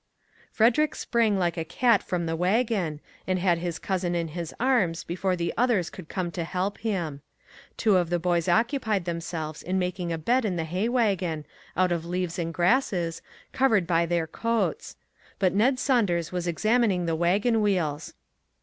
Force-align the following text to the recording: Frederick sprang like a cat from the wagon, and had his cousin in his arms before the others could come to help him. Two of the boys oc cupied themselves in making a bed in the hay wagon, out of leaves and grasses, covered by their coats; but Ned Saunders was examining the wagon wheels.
Frederick 0.51 0.95
sprang 0.95 1.37
like 1.37 1.57
a 1.57 1.63
cat 1.63 2.01
from 2.01 2.25
the 2.25 2.35
wagon, 2.35 2.99
and 3.27 3.37
had 3.37 3.59
his 3.59 3.77
cousin 3.77 4.15
in 4.15 4.29
his 4.29 4.51
arms 4.59 5.03
before 5.03 5.35
the 5.35 5.53
others 5.55 5.91
could 5.91 6.09
come 6.09 6.31
to 6.31 6.43
help 6.43 6.79
him. 6.79 7.21
Two 7.77 7.97
of 7.97 8.09
the 8.09 8.17
boys 8.17 8.47
oc 8.49 8.69
cupied 8.69 9.03
themselves 9.03 9.61
in 9.61 9.77
making 9.77 10.11
a 10.11 10.17
bed 10.17 10.43
in 10.43 10.55
the 10.55 10.63
hay 10.63 10.89
wagon, 10.89 11.45
out 11.77 11.91
of 11.91 12.03
leaves 12.03 12.39
and 12.39 12.51
grasses, 12.51 13.21
covered 13.53 13.85
by 13.85 14.07
their 14.07 14.25
coats; 14.25 14.95
but 15.37 15.53
Ned 15.53 15.77
Saunders 15.77 16.31
was 16.31 16.47
examining 16.47 17.05
the 17.05 17.15
wagon 17.15 17.61
wheels. 17.61 18.15